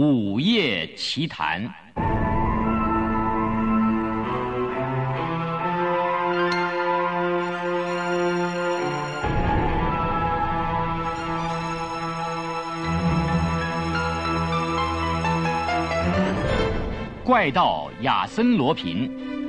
[0.00, 1.62] 午夜奇谈。
[17.22, 19.39] 怪盗亚森罗平。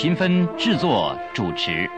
[0.00, 1.90] 勤分制作主持。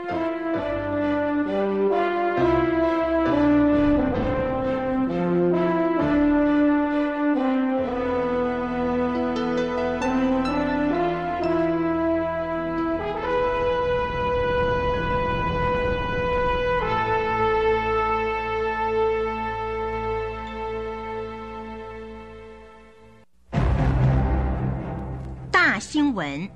[25.53, 26.49] 大新闻：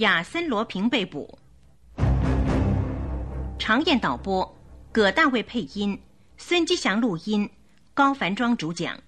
[0.00, 1.38] 亚森·罗平被捕。
[3.58, 4.56] 常燕导播，
[4.90, 6.00] 葛大卫配音，
[6.38, 7.50] 孙吉祥录音，
[7.92, 8.98] 高凡庄主讲。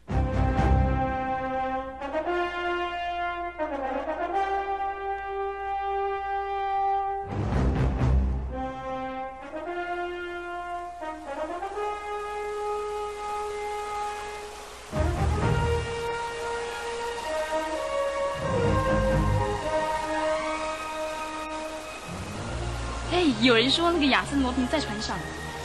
[23.73, 25.17] 说那个亚森罗平在船上，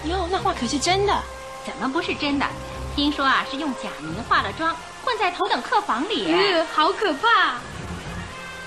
[0.05, 1.13] 哟，那话可是真的？
[1.65, 2.45] 怎么不是真的？
[2.95, 6.31] 听说啊，是用假名化了妆，混在头等客房里。
[6.31, 7.57] 呃，好可怕！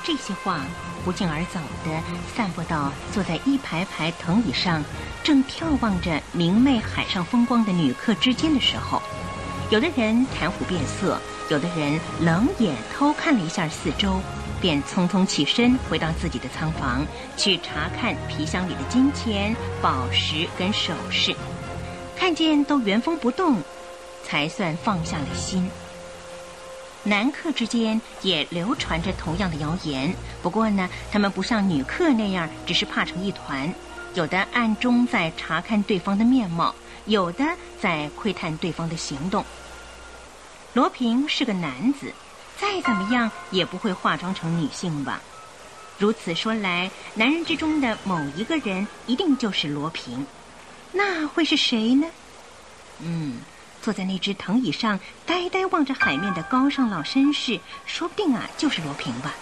[0.05, 0.61] 这些话
[1.05, 2.03] 不胫而走的
[2.37, 4.85] 散播到坐在一排排藤椅上，
[5.25, 9.03] 正眺望着明媚海上风光的女客之间的时候，
[9.71, 11.19] 有的人谈虎变色，
[11.49, 14.21] 有的人冷眼偷看了一下四周，
[14.61, 17.07] 便匆匆起身回到自己的仓房，
[17.37, 21.35] 去查看皮箱里的金钱、宝石跟首饰，
[22.17, 23.63] 看见都原封不动，
[24.25, 25.71] 才算放下了心。
[27.03, 33.73] 男客之间也流传着同样的谣言，不过呢，他们不像女客那样只是怕成一团，
[34.13, 36.75] 有的暗中在查看对方的面貌，
[37.07, 37.43] 有的
[37.81, 39.43] 在窥探对方的行动。
[40.75, 42.13] 罗平是个男子，
[42.61, 45.21] 再怎么样也不会化妆成女性吧？
[45.99, 50.27] 如此说来，男人之中的某一个人一定就是罗平，
[50.93, 52.07] 那会是谁呢？
[53.01, 53.41] 嗯。
[53.83, 59.33] 坐在那只藤椅上，呆呆望着海面的高尚老绅士，说不定啊就是罗平吧，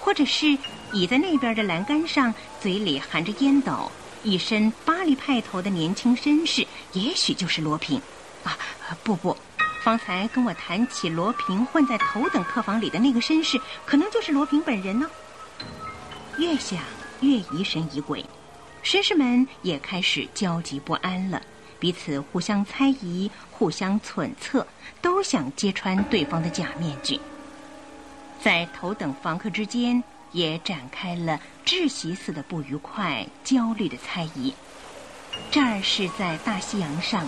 [0.00, 0.58] 或者是
[0.92, 3.92] 倚在那边的栏杆上，嘴里含着烟斗，
[4.24, 8.02] 一身巴黎派头的年轻绅士，也许就是罗平。
[8.42, 8.58] 啊，
[9.04, 9.36] 不不，
[9.88, 15.08] 方才跟我谈起罗平混在头等客房里的那个绅士，可能就是罗平本人呢。
[16.36, 16.78] 越想
[17.22, 18.22] 越疑神疑鬼，
[18.84, 21.40] 绅士们也开始焦急不安了。
[21.80, 24.66] 彼此互相猜疑，互相揣测，
[25.00, 27.18] 都想揭穿对方的假面具。
[28.42, 34.52] 在头等房客之间，也展开了窒息似的不愉快、焦虑的猜疑。
[35.50, 37.26] 这儿是在大西洋上，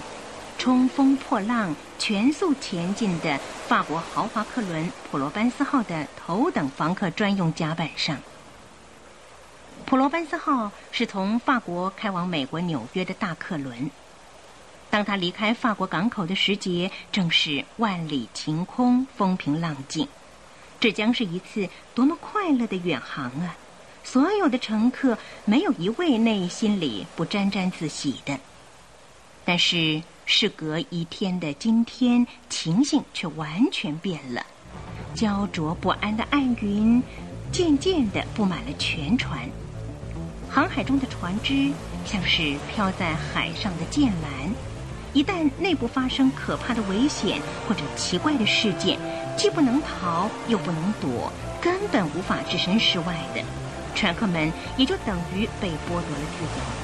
[0.60, 8.18] 冲锋破浪、全速前进的法国豪华客轮“普罗班斯号”的头等房客专用甲板上。
[9.86, 13.90] 普罗班斯号是从法国开往美国纽约的大客轮。
[14.90, 20.06] 当他离开法国港口的时节，正是万里晴空、风平浪静，
[20.78, 23.56] 这将是一次多么快乐的远航啊！
[24.04, 25.16] 所有的乘客
[25.46, 28.38] 没有一位内心里不沾沾自喜的。
[29.42, 34.44] 但是事隔一天的今天，情形却完全变了，
[35.14, 37.02] 焦灼不安的暗云
[37.50, 39.40] 渐渐地布满了全船，
[40.48, 41.72] 航海中的船只
[42.06, 44.50] 像是飘在海上的剑兰。
[45.12, 48.96] 一旦内部发生可怕的危险或者奇怪的事件，
[49.36, 53.42] 既不能逃又不能躲，根本无法置身事外的，
[53.96, 56.80] 船客们也就等于被剥夺了自由。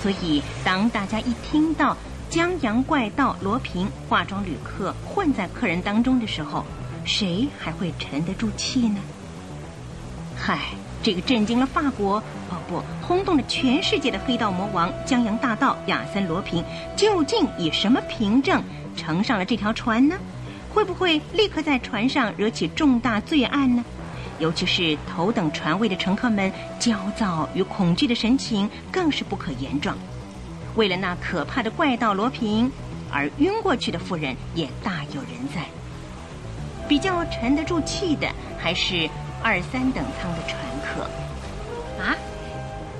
[0.00, 1.94] 所以，当大家一听到
[2.28, 6.64] 江洋怪盗罗平化妆旅客混在客人当中的时候，
[7.04, 9.00] 谁还会沉得住气呢？
[10.36, 10.58] 嗨！
[11.02, 12.16] 这个震惊了法国，
[12.50, 16.64] 哦不，轰动了全世界的黑道魔王江洋大盗亚森·罗平，
[16.96, 18.60] 究竟以什么凭证
[18.96, 20.16] 乘上了这条船呢？
[20.74, 23.84] 会不会立刻在船上惹起重大罪案呢？
[24.40, 29.96] 尤其是头等船位的乘客们焦躁与恐惧的神情更是不可言状。
[30.76, 32.70] 为了那可怕的怪盗罗平，
[33.10, 35.64] 而晕过去的妇人也大有人在。
[36.86, 38.28] 比较沉得住气的
[38.58, 39.10] 还是
[39.42, 41.02] 二三等舱的船客。
[42.00, 42.14] 啊，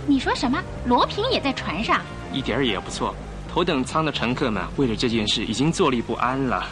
[0.07, 0.61] 你说什么？
[0.87, 2.01] 罗平也在船上？
[2.33, 3.15] 一点儿也不错。
[3.49, 6.67] 头等舱的乘客们为了这件事已经坐立不安了。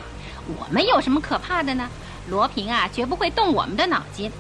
[0.59, 1.89] 我们有什么可怕的呢？
[2.29, 4.31] 罗平啊，绝不会动我们的脑筋。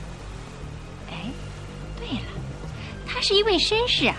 [1.10, 1.30] 哎，
[1.98, 2.26] 对了，
[3.06, 4.16] 他是一位绅士啊。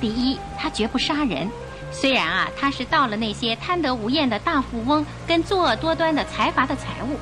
[0.00, 1.48] 第一，他绝不杀人。
[1.98, 7.18] 虽然啊，他是盗了那些贪得无厌的大富翁跟作恶多端的财阀的财物，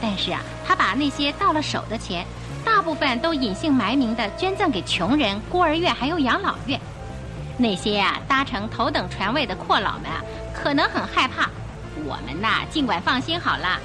[0.00, 2.24] 但是啊，他把那些到了手的钱，
[2.64, 6.80] 大部分都隐姓埋名的捐赠给穷人、孤儿院还有养老院。
[7.58, 10.24] 那些啊搭乘头等船位的阔佬们啊，
[10.54, 11.50] 可能很害怕。
[12.06, 13.78] 我们呐，尽管放心好了。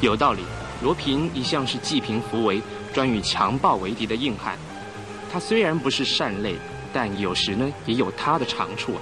[0.00, 0.44] 有道理，
[0.82, 2.62] 罗平一向是济贫扶危、
[2.94, 4.56] 专与强暴为敌的硬汉。
[5.30, 6.56] 他虽然不是善类，
[6.90, 9.00] 但有时呢，也有他的长处啊。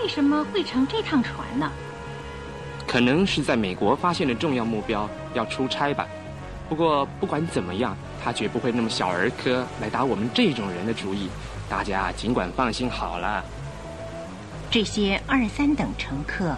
[0.00, 1.70] 为什么会乘这趟船呢？
[2.86, 6.06] 可能是在美国发现了重要目标，要出差吧。
[6.68, 11.28] 不过不管怎么样，他绝不会那么小儿科来打我们这种人的主意。
[11.68, 13.44] 大家尽管放心好了。
[14.70, 16.54] 这些二三等乘客，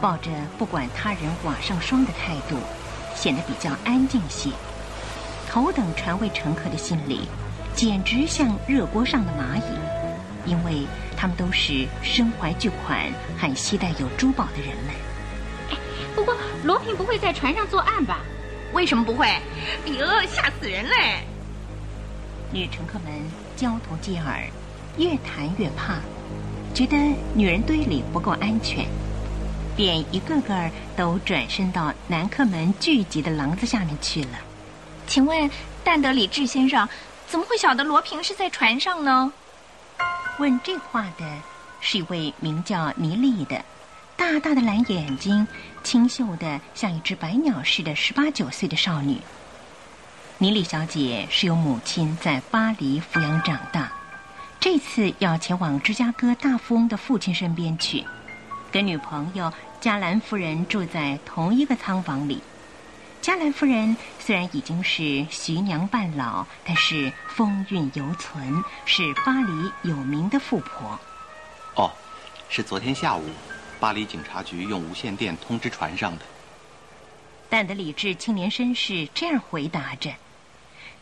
[0.00, 2.56] 抱着不管他人瓦上霜的态度，
[3.14, 4.50] 显得比较安静些。
[5.48, 7.28] 头等船位乘客的心里，
[7.74, 9.78] 简直像热锅上的蚂蚁，
[10.48, 10.86] 因为
[11.16, 14.94] 他们都是身怀巨款、还携带有珠宝的人们。
[15.70, 15.76] 哎，
[16.14, 16.34] 不过
[16.64, 18.20] 罗平不会在船上作案吧？
[18.72, 19.26] 为什么不会？
[19.26, 19.42] 哎
[19.86, 21.24] 呦，吓死人嘞！
[22.50, 23.12] 女乘客们
[23.56, 24.44] 交头接耳，
[24.96, 25.96] 越谈越怕，
[26.74, 26.96] 觉得
[27.34, 28.86] 女人堆里不够安全，
[29.76, 34.30] 便一个个都转身到男客们聚集的廊子下面去了。
[35.06, 35.50] 请问，
[35.84, 36.88] 但德里智先生
[37.26, 39.32] 怎么会晓得罗平是在船上呢？
[40.38, 41.24] 问这话的
[41.80, 43.64] 是一位名叫尼丽的，
[44.16, 45.46] 大大的蓝眼睛，
[45.82, 49.20] 清秀的像一只白鸟似的十八九岁的少女。
[50.38, 53.90] 尼莉小姐是由母亲在巴黎抚养长大，
[54.60, 58.04] 这次要前往芝加哥大富翁的父亲身边去，
[58.70, 62.40] 跟女朋友加兰夫人住在同一个仓房里。
[63.28, 70.98] 加兰夫人虽然已经是徐娘半老，但是风韵犹存，是巴黎有名的富婆。
[71.74, 71.92] 哦，
[72.48, 73.28] 是昨天下午，
[73.78, 76.24] 巴黎警察局用无线电通知船上的。
[77.50, 80.10] 但的理智青年绅士这样回答着。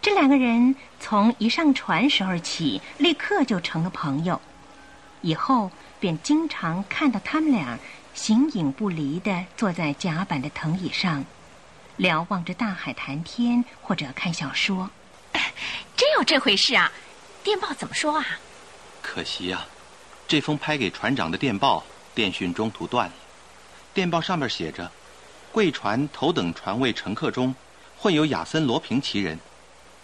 [0.02, 4.40] 这两个人从一上船时候起，立刻就成了朋友，
[5.20, 5.70] 以后
[6.00, 7.78] 便经常看到他们俩
[8.14, 11.24] 形影不离的坐在甲板的藤椅上，
[11.96, 14.90] 瞭望着大海谈天或者看小说。
[15.96, 16.90] 真有这回事啊？
[17.42, 18.26] 电报怎么说啊？
[19.02, 19.66] 可惜啊，
[20.26, 21.84] 这封拍给船长的电报
[22.14, 23.14] 电讯中途断了。
[23.94, 24.90] 电报上面写着：
[25.52, 27.54] 贵船头等船位乘客中，
[27.98, 29.38] 混有亚森罗平其人。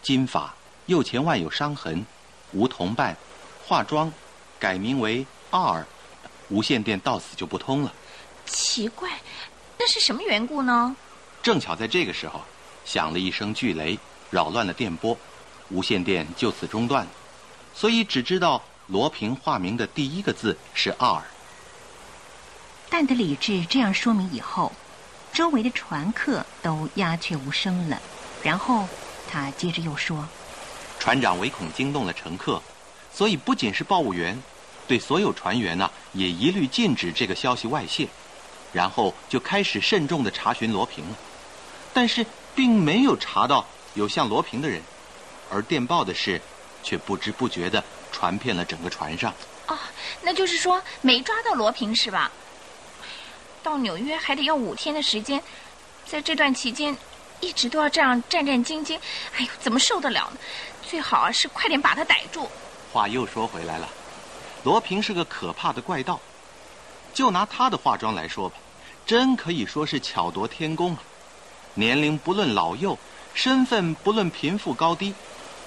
[0.00, 0.54] 金发，
[0.86, 2.04] 右前腕有伤痕，
[2.52, 3.16] 无同伴，
[3.66, 4.12] 化妆，
[4.58, 5.86] 改名为 R，
[6.48, 7.92] 无线电到此就不通了。
[8.46, 9.10] 奇怪，
[9.78, 10.96] 那是什么缘故呢？
[11.42, 12.40] 正巧在这个时候，
[12.84, 13.98] 响了一声巨雷，
[14.30, 15.18] 扰乱了电波，
[15.70, 17.06] 无线电就此中断。
[17.74, 21.22] 所以只知道罗平化名的第一个字是 R。
[22.88, 24.70] 但的理智这样说明以后，
[25.32, 28.00] 周围的船客都鸦雀无声了，
[28.42, 28.86] 然后。
[29.30, 30.28] 他接着又说
[31.00, 32.60] ：“船长唯恐惊动了乘客，
[33.10, 34.38] 所以不仅是报务员，
[34.86, 38.06] 对所有船员呢也一律禁止这个消息外泄。
[38.74, 41.16] 然后就开始慎重的查询罗平了，
[41.92, 44.82] 但是并没有查到有像罗平的人，
[45.50, 46.40] 而电报的事
[46.82, 49.32] 却不知不觉的传遍了整个船上。
[49.66, 49.78] 哦，
[50.22, 52.30] 那就是说没抓到罗平是吧？
[53.62, 55.42] 到纽约还得要五天的时间，
[56.06, 56.96] 在这段期间。”
[57.42, 58.96] 一直都要这样战战兢兢，
[59.36, 60.38] 哎呦，怎么受得了呢？
[60.80, 62.48] 最好啊是快点把他逮住。
[62.92, 63.88] 话又说回来了，
[64.62, 66.20] 罗平是个可怕的怪盗。
[67.12, 68.54] 就拿他的化妆来说吧，
[69.04, 71.02] 真可以说是巧夺天工啊！
[71.74, 72.98] 年龄不论老幼，
[73.34, 75.14] 身份不论贫富高低，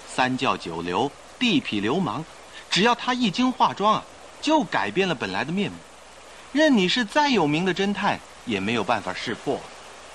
[0.07, 2.23] 三教九流、地痞流氓，
[2.69, 4.03] 只要他一经化妆啊，
[4.41, 5.77] 就改变了本来的面目。
[6.51, 9.59] 任你是再有名的侦探，也没有办法识破。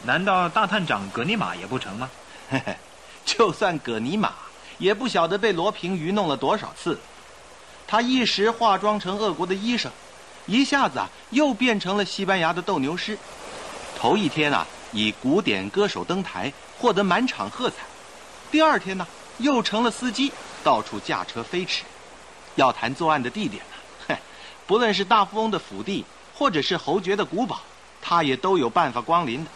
[0.05, 2.09] 难道大探长葛尼玛也不成吗？
[2.49, 2.77] 嘿嘿，
[3.25, 4.33] 就算葛尼玛，
[4.79, 6.99] 也不晓得被罗平愚弄了多少次。
[7.87, 9.91] 他一时化妆成俄国的医生，
[10.47, 13.19] 一下子啊又变成了西班牙的斗牛师。
[13.99, 17.77] 头一天啊以古典歌手登台，获得满场喝彩。
[18.51, 19.07] 第二天呢，
[19.39, 20.33] 又成了司机，
[20.65, 21.85] 到处驾车飞驰。
[22.57, 23.77] 要谈作案的地点呢，
[24.09, 24.17] 哼，
[24.67, 26.05] 不论是大富翁的府邸，
[26.35, 27.61] 或者是侯爵的古堡，
[28.03, 29.51] 他也都有办法光临的。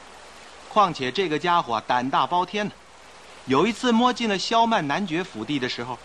[0.69, 2.73] 况且这个家伙胆大包天呢。
[3.47, 5.99] 有一次摸进了萧曼男爵府邸的时候，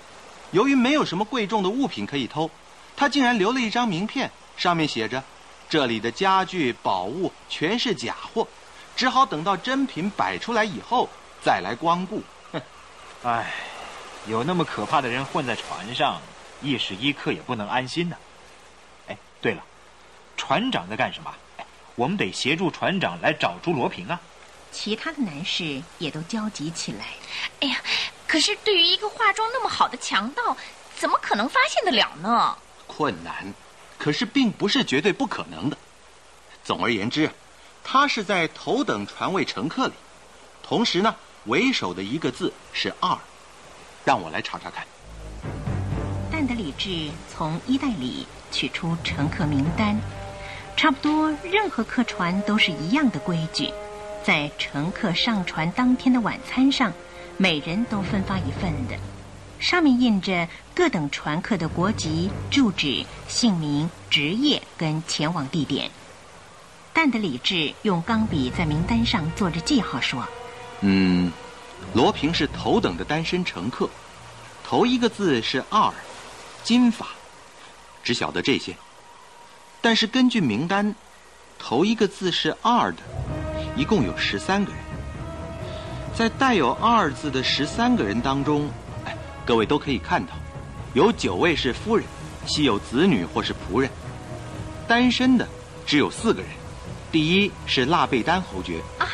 [0.51, 2.49] 由于没有什么贵重的物品可以偷，
[2.97, 5.23] 他竟然留了一张名片，上面写着
[5.69, 8.45] ：“这里的家具宝物全是假货，
[8.99, 11.07] 只好等到真品摆出来以后
[11.41, 12.61] 再来光顾。”哼，
[13.23, 13.49] 唉，
[14.27, 16.19] 有那么可怕的人混在船上，
[16.61, 18.17] 一时一刻也不能安心呢。
[19.07, 19.63] 哎，对了，
[20.35, 21.33] 船长在干什么？
[21.95, 24.19] 我们得协助船长来找出罗平啊。
[24.69, 27.05] 其他的男士也都焦急起来。
[27.61, 27.77] 哎呀，
[28.27, 30.57] 可是对于一个化妆那么好的强盗，
[30.97, 32.57] 怎么可能发现得了呢？
[32.85, 33.53] 困难，
[33.97, 35.77] 可是并不是绝对不可能的。
[36.65, 37.31] 总而言之，
[37.83, 39.93] 他是在头等船位乘客里，
[40.61, 43.17] 同时呢，为首的一个字是二。
[44.05, 44.85] 让我来查查看。
[46.31, 49.99] 但德里治从衣袋里取出乘客名单，
[50.77, 53.71] 差不多任何客船都是一样的规矩。
[54.23, 56.91] 在乘客上船当天的晚餐上，
[57.37, 58.97] 每人都分发一份的，
[59.59, 65.91] 上面印着各等船客的国籍、住址、姓名、职业跟前往地点。
[67.01, 70.27] 但德里治用钢笔在名单上做着记号，说
[70.83, 71.31] ：“嗯，
[71.93, 73.89] 罗平是头等的单身乘客，
[74.65, 75.93] 头一个字是二，
[76.61, 77.07] 金发，
[78.03, 78.75] 只晓得这些。
[79.79, 80.93] 但是根据名单，
[81.57, 82.97] 头一个字是二的。”
[83.77, 84.81] 一共有十三个人，
[86.13, 88.69] 在带有“二”字的十三个人当中，
[89.05, 89.15] 哎，
[89.45, 90.33] 各位都可以看到，
[90.93, 92.05] 有九位是夫人，
[92.45, 93.89] 系有子女或是仆人。
[94.85, 95.47] 单身的
[95.85, 96.49] 只有四个人，
[97.11, 99.09] 第一是腊贝丹侯爵啊，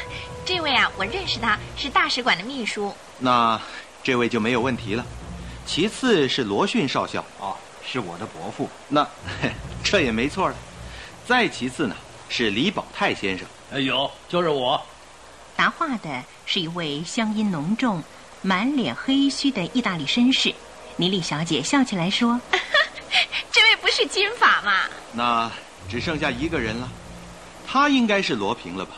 [0.45, 2.93] 这位啊，我认识他，是大使馆的秘书。
[3.19, 3.59] 那
[4.03, 5.05] 这位就没有问题了。
[5.65, 8.69] 其次是罗逊少校，哦，是我的伯父。
[8.89, 9.07] 那
[9.83, 10.55] 这也没错了。
[11.25, 11.95] 再其次呢，
[12.27, 13.47] 是李宝泰先生。
[13.71, 14.79] 哎有，就是我。
[15.55, 18.03] 答话的是一位乡音浓重、
[18.41, 20.53] 满脸黑须的意大利绅士。
[20.97, 22.39] 妮莉小姐笑起来说
[23.51, 24.81] ：“这位不是金发吗？”
[25.13, 25.49] 那
[25.89, 26.89] 只剩下一个人了，
[27.67, 28.95] 他应该是罗平了吧？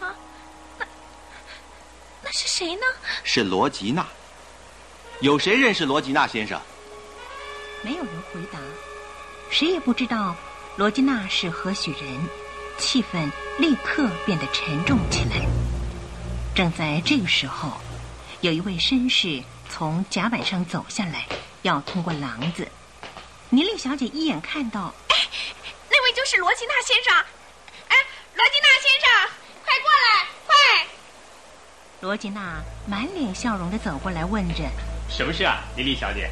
[0.00, 0.14] 啊，
[0.78, 0.86] 那
[2.22, 2.82] 那是谁呢？
[3.22, 4.06] 是罗吉娜。
[5.20, 6.60] 有谁认识罗吉娜先生？
[7.82, 8.58] 没有人回答，
[9.50, 10.34] 谁也不知道
[10.76, 12.28] 罗吉娜是何许人。
[12.76, 15.46] 气氛立刻变得沉重起来。
[16.56, 17.72] 正在这个时候，
[18.40, 19.40] 有一位绅士
[19.70, 21.26] 从甲板上走下来，
[21.62, 22.66] 要通过廊子。
[23.50, 25.16] 尼丽小姐一眼看到，哎，
[25.88, 27.24] 那位就是罗吉娜先生。
[28.34, 29.06] 哎，罗吉娜先生，
[29.64, 30.52] 快过来，快！
[32.00, 34.64] 罗吉娜满脸笑容的走过来，问着
[35.08, 36.28] ：“什么事啊，妮莉小姐？”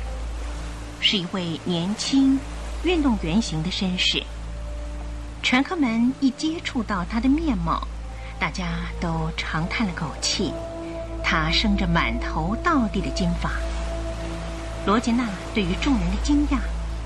[1.00, 2.38] 是一位年轻、
[2.82, 4.22] 运动员型的绅士。
[5.42, 7.86] 乘客们一接触到他的面貌，
[8.38, 10.52] 大家都长叹了口气。
[11.24, 13.52] 他生着满头倒地的金发。
[14.84, 16.58] 罗杰娜对于众人的惊讶，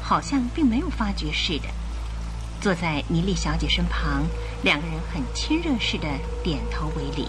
[0.03, 1.69] 好像并没有发觉似的，
[2.61, 4.25] 坐在妮丽小姐身旁，
[4.63, 6.09] 两个人很亲热似的
[6.43, 7.29] 点头为礼。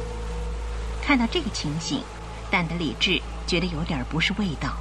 [1.02, 2.02] 看到这个情形，
[2.50, 4.74] 但德理智觉得有点不是味道，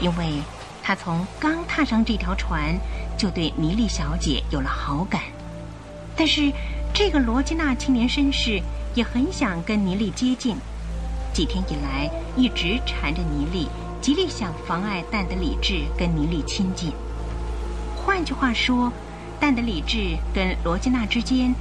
[0.00, 0.40] 因为
[0.82, 2.78] 他从刚踏上这条船，
[3.18, 5.22] 就对尼丽小姐有了好感。
[6.16, 6.52] 但是，
[6.94, 8.62] 这个罗基娜青年绅士
[8.94, 10.56] 也很想跟尼莉接近，
[11.32, 13.68] 几天以来一直缠着尼莉，
[14.00, 16.92] 极力想妨碍但德理智跟尼莉亲近。
[17.96, 18.92] 换句话说，
[19.40, 21.54] 但的理智跟罗基娜之间，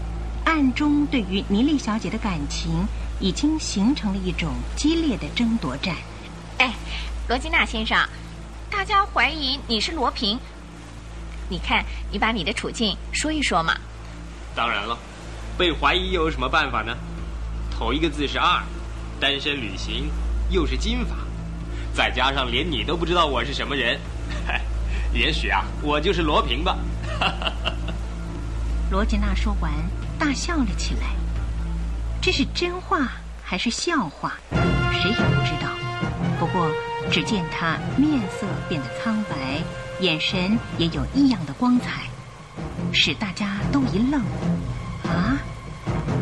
[0.45, 2.85] 暗中对于尼莉小姐的感情
[3.19, 5.95] 已经形成了一种激烈的争夺战。
[6.57, 6.73] 哎，
[7.27, 7.97] 罗基娜先生，
[8.69, 10.39] 大家怀疑你是罗平，
[11.49, 13.75] 你看，你把你的处境说一说嘛。
[14.55, 14.97] 当然了，
[15.57, 16.95] 被怀疑又有什么办法呢？
[17.71, 18.63] 头一个字是二，
[19.19, 20.09] 单身旅行，
[20.49, 21.15] 又是金发，
[21.93, 23.99] 再加上连你都不知道我是什么人，
[25.11, 26.77] 也许啊，我就是罗平吧。
[28.91, 29.71] 罗杰娜说完，
[30.19, 31.15] 大笑了起来。
[32.21, 33.11] 这是真话
[33.43, 34.33] 还是笑话？
[34.93, 35.69] 谁也不知道。
[36.39, 36.71] 不过，
[37.11, 39.61] 只见他面色变得苍白，
[39.99, 42.03] 眼神也有异样的光彩。
[42.91, 44.21] 使大家都一愣，
[45.07, 45.37] 啊，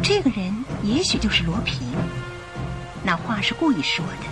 [0.02, 1.88] 这个人也许就是罗平。
[3.04, 4.28] 那话是故意说的，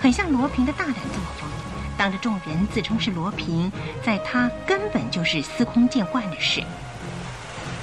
[0.00, 1.48] 很像罗平的大胆作风。
[2.02, 3.70] 当着众人自称是罗平，
[4.04, 6.60] 在他根本就是司空见惯的事。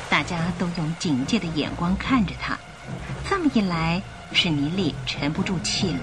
[0.10, 2.58] 大家都用警戒的眼光看着他，
[3.30, 4.02] 这么一来，
[4.34, 6.02] 史尼利沉不住气了，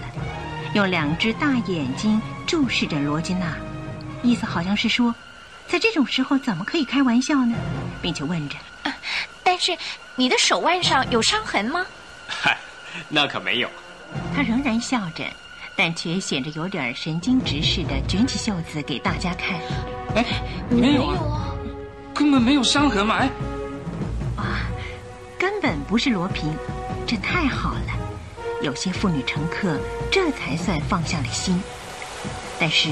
[0.73, 3.55] 用两只大眼睛注视着罗金娜，
[4.23, 5.15] 意思好像是说，
[5.69, 7.55] 在这种时候怎么可以开玩笑呢？
[8.01, 8.57] 并且问着
[9.45, 9.77] ：“但是
[10.15, 11.85] 你的手腕上有伤痕吗
[12.27, 12.57] ？”“嗨，
[13.11, 13.69] 那可没有。”
[14.35, 15.23] 他仍然笑着，
[15.77, 19.61] 但却显得有点神经质似的，卷起袖子给大家看。
[20.17, 20.25] “哎，
[20.71, 21.55] 没有啊，
[22.15, 23.31] 根本没有伤痕嘛！”哎，
[24.37, 24.67] 啊，
[25.39, 26.51] 根本不是罗平。
[27.07, 27.93] 这太好了，
[28.63, 29.79] 有些妇女乘客
[30.11, 31.63] 这才算放下了心。
[32.59, 32.89] 但是，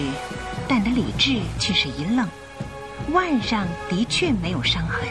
[0.69, 2.29] 但的理智却是一愣，
[3.13, 5.09] 腕上的确没有伤痕。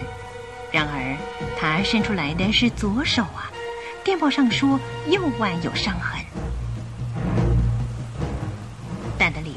[0.71, 1.17] 然而，
[1.59, 3.51] 他伸出来的是左手啊，
[4.03, 6.12] 电报上说右腕有伤痕。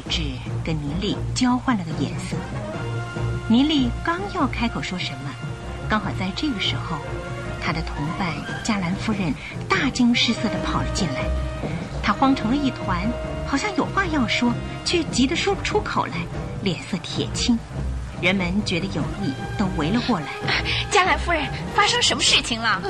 [0.06, 2.36] 但的理智跟尼利交换了个眼色，
[3.48, 5.30] 尼利刚要开口说什么，
[5.88, 6.98] 刚好在这个时候。
[7.58, 8.28] 他的同伴
[8.62, 9.34] 加兰夫人
[9.68, 11.25] 大惊失色地跑了进来，
[12.00, 13.10] 他慌成了一团，
[13.44, 14.52] 好像有话要说，
[14.84, 16.12] 却急得说不出口来，
[16.62, 17.58] 脸色铁青。
[18.22, 20.26] 人们觉得有意，都围了过来。
[20.92, 21.44] 加兰夫人，
[21.75, 22.80] 发生什么事情了？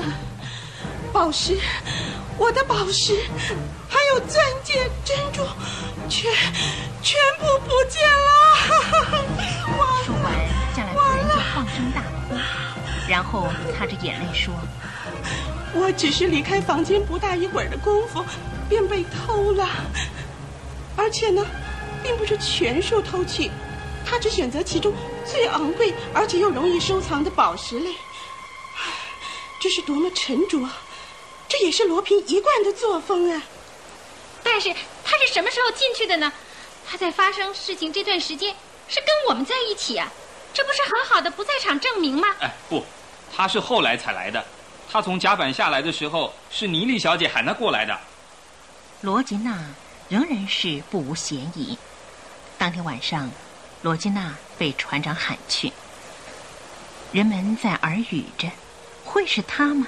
[1.11, 1.58] 宝石，
[2.37, 3.18] 我的宝石，
[3.88, 4.75] 还有钻戒、
[5.06, 5.42] 珍珠，
[6.09, 6.33] 全
[7.03, 8.29] 全部不见了！
[10.05, 10.33] 说完，
[10.75, 12.35] 加兰夫人就放声大哭。
[13.09, 13.47] 然后
[13.77, 14.53] 擦着眼泪说
[15.75, 18.25] ：“我只是离开房间不大一会儿的功夫，
[18.69, 19.69] 便被偷了。
[20.97, 21.45] 而且呢，
[22.03, 23.51] 并不是全数偷去，
[24.05, 24.93] 他只选择其中
[25.25, 27.91] 最昂贵而且又容易收藏的宝石类。
[29.61, 30.69] 这是多么沉着！
[31.49, 33.43] 这也是罗平一贯的作风啊。
[34.49, 34.73] 但是
[35.05, 36.33] 他是什么时候进去的呢？
[36.88, 38.55] 他在发生事情这段时间
[38.88, 40.09] 是跟我们在一起啊，
[40.55, 42.29] 这不是很好的不在场证明吗？
[42.41, 42.87] 哎，不。”
[43.37, 44.43] 他是后来才来的，
[44.90, 47.99] 他从甲板下来的时候，是妮莉小姐喊他过来的。
[49.01, 49.59] 罗吉娜
[50.09, 51.77] 仍然是不无嫌疑。
[52.57, 53.29] 当天晚上，
[53.83, 55.73] 罗吉娜被船长喊去，
[57.12, 58.49] 人们在耳语着
[59.05, 59.87] ：“会是他吗？”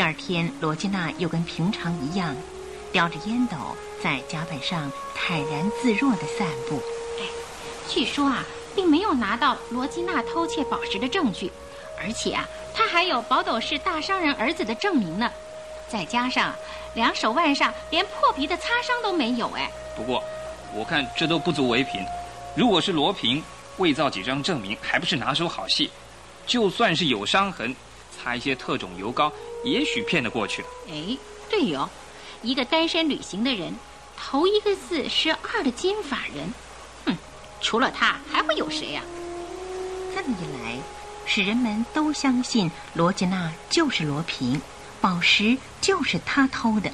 [0.00, 2.34] 第二天罗吉娜又跟平常一样，
[2.90, 3.58] 叼着烟斗
[4.02, 6.82] 在甲板上坦然自若地散步。
[7.18, 7.26] 哎，
[7.86, 8.42] 据说啊，
[8.74, 11.52] 并没有拿到罗吉娜偷窃宝石的证据，
[12.00, 15.30] 而且啊，他还有宝斗士大商人儿子的证明呢。
[15.86, 16.54] 再加上
[16.94, 19.50] 两手腕上连破皮的擦伤都没有。
[19.50, 20.24] 哎，不过
[20.74, 22.02] 我看这都不足为凭。
[22.56, 23.44] 如果是罗平
[23.76, 25.90] 伪造几张证明，还不是拿手好戏？
[26.46, 27.76] 就算是有伤痕。
[28.22, 29.32] 擦一些特种油膏，
[29.64, 30.64] 也许骗得过去。
[30.88, 31.16] 哎，
[31.48, 31.88] 对哟，
[32.42, 33.74] 一个单身旅行的人，
[34.16, 36.52] 头一个字是二的金发人，
[37.06, 37.16] 哼，
[37.60, 39.02] 除了他还会有谁呀？
[40.14, 40.78] 这么一来，
[41.24, 44.60] 使人们都相信罗吉娜就是罗平，
[45.00, 46.90] 宝石就是他偷的，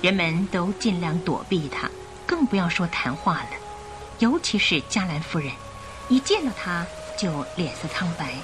[0.00, 1.90] 人们都尽量躲避他，
[2.26, 3.50] 更不要说谈话了。
[4.18, 5.52] 尤其是加兰夫人，
[6.08, 6.86] 一见到他
[7.18, 8.34] 就脸色苍白。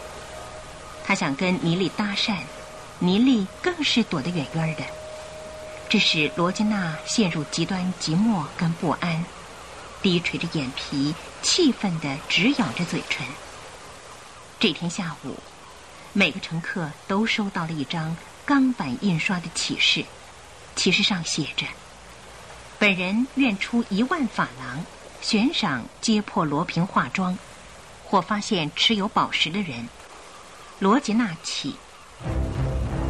[1.04, 2.36] 他想跟尼丽搭讪，
[3.00, 4.82] 尼丽更是躲得远远的，
[5.88, 9.24] 这使罗吉娜陷入极端寂寞跟不安，
[10.00, 13.26] 低垂着眼皮，气愤地直咬着嘴唇。
[14.58, 15.36] 这天下午，
[16.12, 20.04] 每个乘客都收到了一张钢板印刷的启事，
[20.76, 21.66] 启事上写着
[22.78, 24.84] ：“本人愿出一万法郎，
[25.20, 27.36] 悬赏揭破罗平化妆，
[28.04, 29.88] 或发现持有宝石的人。”
[30.78, 31.76] 罗吉娜起。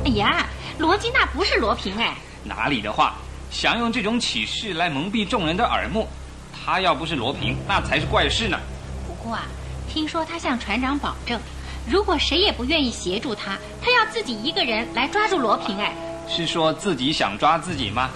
[0.04, 0.46] 哎呀，
[0.78, 2.14] 罗基娜不是罗平哎！
[2.44, 3.14] 哪里的话，
[3.50, 6.06] 想用这种启示来蒙蔽众人的耳目，
[6.52, 8.58] 他要不是罗平，那才是怪事呢。
[9.06, 9.46] 不过啊，
[9.88, 11.40] 听说他向船长保证，
[11.88, 15.92] 如果谁也不愿意协助他，他要自己一个人来抓住罗平哎。
[16.28, 18.10] 是说自己想抓自己吗？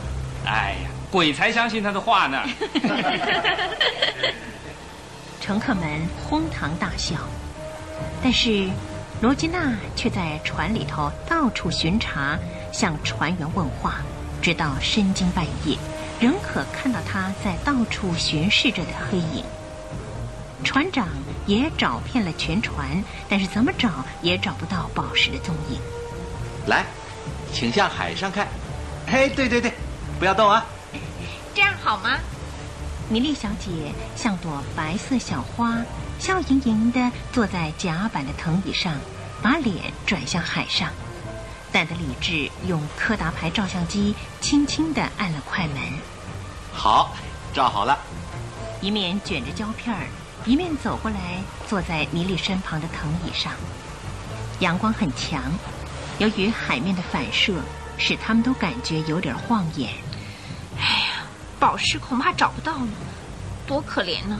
[0.44, 2.42] 哎呀，鬼才相信他的话呢！
[5.40, 5.84] 乘客们
[6.28, 7.16] 哄堂大笑，
[8.22, 8.68] 但是。
[9.20, 12.38] 罗吉娜却在船里头到处巡查，
[12.72, 13.96] 向船员问话，
[14.40, 15.76] 直到深更半夜，
[16.20, 19.44] 仍可看到他在到处巡视着的黑影。
[20.62, 21.08] 船长
[21.46, 23.90] 也找遍了全船，但是怎么找
[24.22, 25.80] 也找不到宝石的踪影。
[26.66, 26.84] 来，
[27.52, 28.46] 请向海上看。
[29.08, 29.72] 哎，对对对，
[30.20, 30.64] 不要动啊！
[31.54, 32.18] 这样好吗？
[33.08, 35.78] 米莉小姐像朵白色小花，
[36.18, 38.94] 笑盈盈地坐在甲板的藤椅上，
[39.40, 40.90] 把脸转向海上。
[41.70, 45.76] 但德理智用柯达牌照相机轻轻地按了快门，
[46.72, 47.14] 好，
[47.54, 47.98] 照好了。
[48.80, 50.06] 一面卷着胶片儿，
[50.46, 53.52] 一面走过来，坐在米莉身旁的藤椅上。
[54.60, 55.42] 阳光很强，
[56.18, 57.54] 由于海面的反射，
[57.96, 59.90] 使他们都感觉有点晃眼。
[60.78, 61.26] 哎呀，
[61.60, 62.92] 宝石恐怕找不到呢，
[63.66, 64.38] 多可怜呢！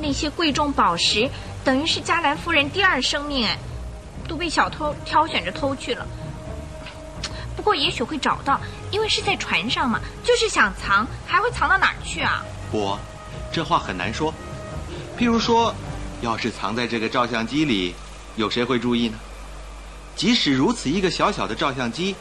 [0.00, 1.28] 那些贵重宝石，
[1.64, 3.58] 等于是加兰夫人第二生命哎。
[4.28, 6.06] 都被小偷挑选着偷去了。
[7.56, 8.58] 不过也许会找到，
[8.90, 10.00] 因为是在船上嘛。
[10.24, 12.42] 就是想藏，还会藏到哪儿去啊？
[12.70, 12.96] 不，
[13.52, 14.32] 这话很难说。
[15.18, 15.74] 譬如说，
[16.22, 17.94] 要是藏在这个照相机里，
[18.36, 19.18] 有谁会注意呢？
[20.14, 22.14] 即使如此，一个小小的照相机，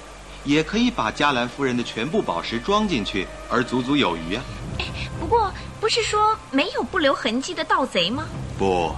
[0.44, 4.44] 也可以把加兰夫人的全部宝石装进去，而足足有余啊。
[4.80, 4.86] 哎，
[5.20, 8.28] 不过不是说没有不留痕迹的盗贼吗？
[8.58, 8.96] 不，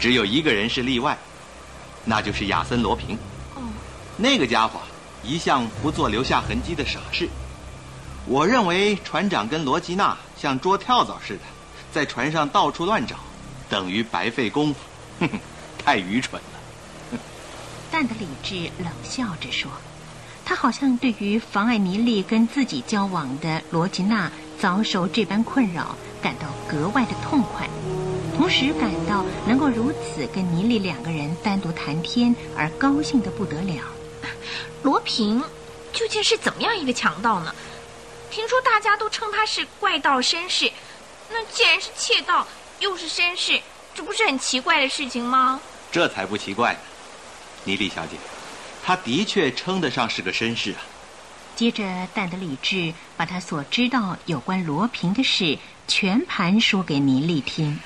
[0.00, 1.16] 只有一个人是例外。
[2.06, 3.18] 那就是亚森·罗平，
[3.54, 3.60] 哦，
[4.16, 4.80] 那个家伙
[5.22, 7.28] 一向不做留下痕迹的傻事。
[8.24, 11.40] 我认为船长跟罗吉娜像捉跳蚤似的，
[11.92, 13.16] 在船上到处乱找，
[13.68, 14.80] 等于白费功夫，
[15.20, 15.38] 哼哼，
[15.84, 17.18] 太愚蠢了。
[17.92, 19.70] 但的理智冷笑着说
[20.46, 27.68] ：“他好像对于妨碍尼莉跟自己交往的罗吉娜遭受这般困扰，感到格外的痛快。”
[28.36, 33.82] 同时感到能够如此跟尼莉两个人单独谈天而高兴的不得了。
[34.84, 35.42] 罗平
[35.92, 37.52] 究竟是怎么样一个强盗呢？
[38.30, 40.70] 听说大家都称他是怪盗绅士，
[41.30, 42.46] 那既然是窃盗
[42.78, 43.60] 又是绅士，
[43.92, 45.60] 这不是很奇怪的事情吗？
[45.90, 46.78] 这才不奇怪呢，
[47.64, 48.16] 尼莉小姐，
[48.84, 50.78] 他的确称得上是个绅士啊。
[51.58, 57.80] 接着，但德理智把他所知道有关罗平的事全盘说给尼莉听。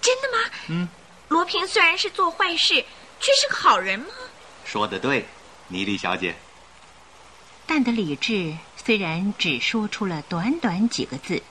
[0.00, 0.50] 真的吗？
[0.68, 0.88] 嗯，
[1.26, 2.74] 罗平虽然是做坏事，
[3.18, 4.06] 却是个好人吗？
[4.64, 5.26] 说的对，
[5.66, 6.36] 尼莉小姐。
[7.66, 11.42] 但的理智虽然只说出了短短几个字，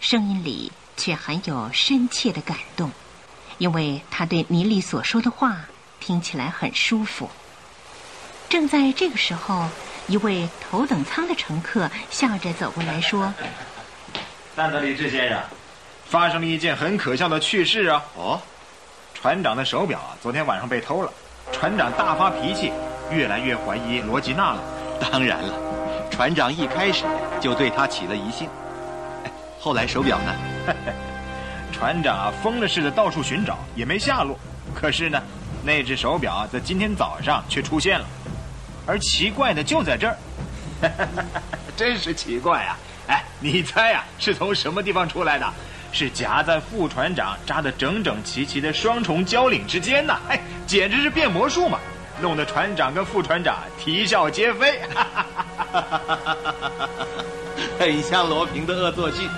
[0.00, 2.90] 声音里却含有深切的感动，
[3.58, 5.66] 因为他对尼莉所说的话
[6.00, 7.28] 听起来很舒服。
[8.48, 9.68] 正在这个时候，
[10.08, 13.32] 一位头等舱的乘客笑着走过来说
[14.56, 15.38] ：“但德里志先生。”
[16.08, 18.02] 发生了一件很可笑的趣事啊！
[18.16, 18.40] 哦，
[19.12, 21.12] 船长的手表啊，昨天晚上被偷了。
[21.52, 22.72] 船长大发脾气，
[23.10, 24.62] 越来越怀疑罗吉娜了。
[24.98, 25.52] 当然了，
[26.10, 27.04] 船长一开始
[27.38, 28.48] 就对他起了疑心。
[29.60, 30.34] 后来手表呢？
[31.70, 34.38] 船长啊，疯了似的到处寻找，也没下落。
[34.74, 35.22] 可是呢，
[35.62, 38.06] 那只手表在今天早上却出现了。
[38.88, 40.16] 而奇怪的就在这儿，
[41.76, 42.78] 真是奇怪啊！
[43.06, 45.46] 哎，你猜呀，是从什么地方出来的？
[45.92, 50.18] 是夹在副船长扎得整整齐齐的双重交领之间呐！
[50.28, 51.78] 哎，简直是变魔术嘛，
[52.20, 54.80] 弄得船长跟副船长啼笑皆非。
[57.78, 59.28] 很像罗平的恶作剧，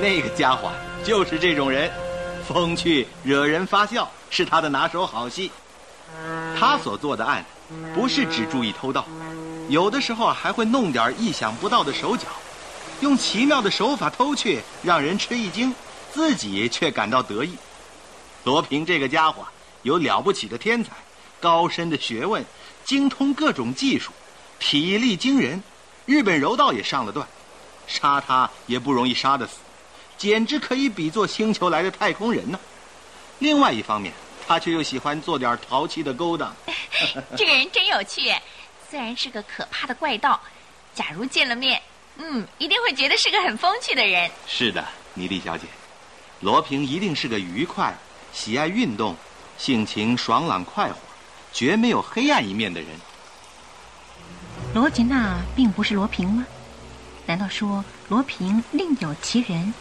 [0.00, 0.70] 那个家伙
[1.02, 1.90] 就是这种人，
[2.46, 5.50] 风趣惹人发笑是他的拿手好戏。
[6.58, 7.44] 他所做的案，
[7.94, 9.06] 不是只注意偷盗，
[9.68, 12.26] 有的时候还会弄点意想不到的手脚。
[13.00, 15.72] 用奇妙的手法偷去，让人吃一惊，
[16.12, 17.54] 自己却感到得意。
[18.44, 19.46] 罗平这个家伙
[19.82, 20.92] 有了不起的天才，
[21.38, 22.44] 高深的学问，
[22.84, 24.10] 精通各种技术，
[24.58, 25.62] 体力惊人，
[26.06, 27.28] 日本柔道也上了段，
[27.86, 29.58] 杀他也不容易杀得死，
[30.16, 32.58] 简直可以比作星球来的太空人呢。
[33.38, 34.12] 另外一方面，
[34.48, 36.56] 他却又喜欢做点淘气的勾当。
[37.36, 38.34] 这个人真有趣，
[38.88, 40.40] 虽然是个可怕的怪盗，
[40.94, 41.80] 假如见了面。
[42.16, 44.30] 嗯，一定会觉得是个很风趣的人。
[44.46, 44.82] 是的，
[45.12, 45.66] 米莉小姐，
[46.40, 47.94] 罗平一定是个愉快、
[48.32, 49.14] 喜爱运动、
[49.58, 50.96] 性情爽朗快活、
[51.52, 52.88] 绝没有黑暗一面的人。
[54.74, 56.46] 罗吉娜并不是罗平吗？
[57.26, 59.74] 难道说罗平另有其人？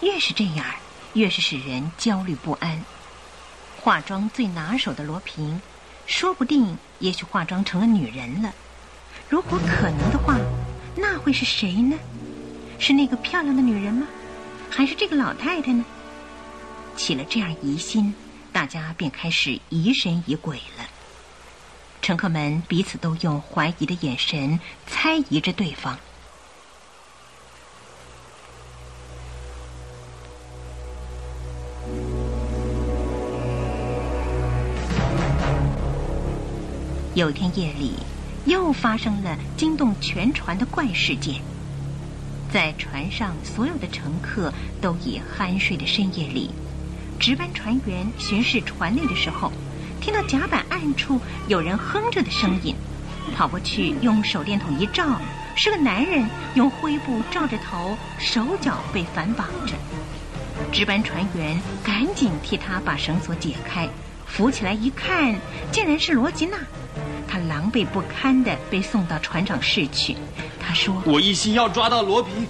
[0.00, 0.64] 越是这样，
[1.12, 2.82] 越是使人焦虑不安。
[3.82, 5.60] 化妆最拿手的罗平，
[6.06, 8.54] 说不定也许化妆成了女人了。
[9.28, 10.38] 如果可能的话。
[10.94, 11.96] 那会是谁呢？
[12.78, 14.06] 是那个漂亮的女人吗？
[14.68, 15.82] 还是这个老太太呢？
[16.98, 18.14] 起了这样疑心，
[18.52, 20.84] 大家便开始疑神疑鬼了。
[22.02, 25.98] 乘客们彼此都用怀疑的眼神猜疑着对方。
[37.14, 37.94] 有一天夜里。
[38.44, 41.36] 又发生了惊动全船的怪事件。
[42.52, 46.50] 在船上所有的乘客都已酣睡的深夜里，
[47.20, 49.52] 值班船员巡视船内的时候，
[50.00, 52.74] 听到甲板暗处有人哼着的声音，
[53.36, 55.20] 跑过去用手电筒一照，
[55.54, 59.74] 是个男人用灰布罩着头，手脚被反绑着。
[60.72, 63.88] 值班船员赶紧替他把绳索解开，
[64.26, 65.36] 扶起来一看，
[65.70, 66.58] 竟然是罗吉娜。
[67.32, 70.14] 他狼狈不堪地被送到船长室去。
[70.60, 72.46] 他说：“我一心要抓到罗平，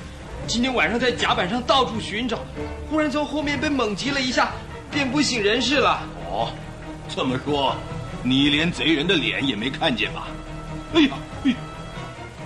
[0.48, 2.40] 今天晚上在甲板上到处寻找，
[2.90, 4.50] 忽然从后面被猛击了一下，
[4.90, 6.52] 便不省人事了。”哦，
[7.08, 7.76] 这么说，
[8.24, 10.26] 你连贼人的脸也没看见吧？
[10.94, 11.10] 哎呀
[11.44, 11.54] 哎！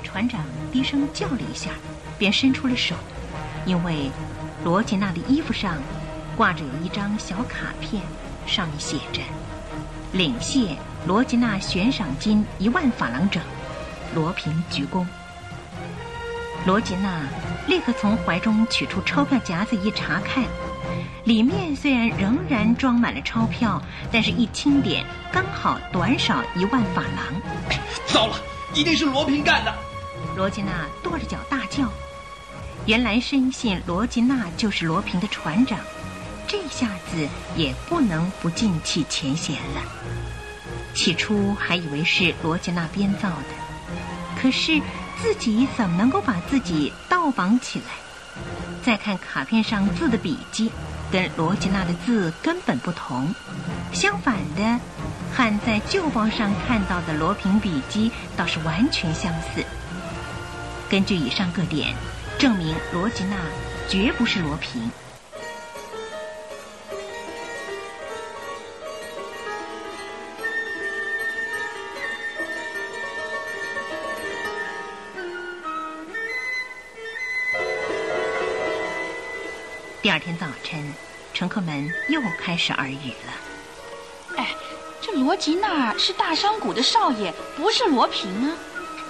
[0.05, 1.70] 船长低声叫了一下，
[2.18, 2.94] 便伸出了手，
[3.64, 4.11] 因为。
[4.64, 5.77] 罗杰娜的衣服上
[6.37, 8.03] 挂着有一张小卡片，
[8.46, 9.22] 上面写着
[10.12, 13.42] ：“领谢罗吉娜悬赏金一万法郎整，
[14.14, 15.05] 罗平鞠躬。”
[16.66, 17.21] 罗吉娜
[17.69, 20.42] 立刻从怀中取出钞票夹子一查看，
[21.25, 27.79] 里面虽然仍然装满了钞票，但是一清点刚好短少一万法郎。
[28.07, 28.37] 糟了，
[28.75, 29.73] 一定是罗平干的！
[30.37, 31.88] 罗吉娜跺着脚大叫。
[32.85, 35.79] 原来深信罗吉娜就是罗平的船长，
[36.49, 39.83] 这下子也不能不尽弃前嫌了。
[40.95, 44.81] 起初还以为是罗吉娜编造的，可是
[45.23, 47.87] 自己怎么能够把自己倒绑起来？
[48.85, 50.71] 再看卡片上字的笔迹，
[51.11, 53.35] 跟罗吉娜的字根本不同，
[53.93, 54.81] 相反的，
[55.35, 59.65] 和在旧报上看到的罗平笔迹倒是完全相似。
[60.89, 61.95] 根据以上各点。
[62.39, 63.37] 证明罗吉娜
[63.89, 64.91] 绝不是罗平。
[80.07, 80.95] 第二天早晨，
[81.35, 84.37] 乘客们又开始耳语了。
[84.37, 84.55] 哎，
[85.01, 88.57] 这罗吉娜是大山谷的少爷，不是罗平啊。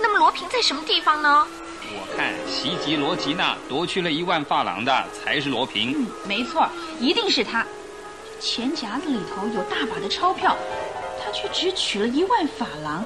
[0.00, 1.46] 那么罗平在什么地方呢？
[1.82, 5.92] 我看袭击罗吉娜夺去了一万法郎的才是罗平。
[5.98, 6.66] 嗯，没错，
[6.98, 7.62] 一定是他。
[8.40, 10.56] 钱夹子里头有大把的钞票，
[11.22, 13.04] 他却只取了一万法郎。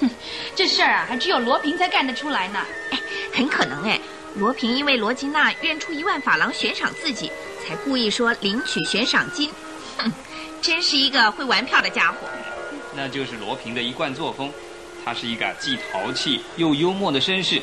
[0.00, 0.08] 哼，
[0.54, 2.60] 这事儿啊，还只有罗平才干得出来呢。
[2.92, 3.00] 哎，
[3.34, 3.98] 很可能哎，
[4.34, 7.30] 罗平因为罗吉娜愿出一万法郎悬赏自己，
[7.62, 9.50] 才故意说领取悬赏金。
[9.98, 10.10] 哼，
[10.62, 12.26] 真是一个会玩票的家伙。
[12.94, 14.50] 那就是罗平的一贯作风，
[15.04, 17.60] 他是一个既淘气又幽默的绅士。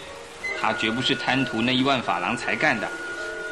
[0.61, 2.87] 他绝不是贪图那一万法郎才干的，